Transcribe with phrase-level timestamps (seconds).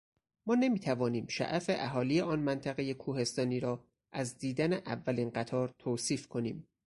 [0.45, 6.67] ما نمیتوانیم شعف اهالی آن منطقهٔ کوهستانی را از دیدن اولین قطار توصیف کنیم.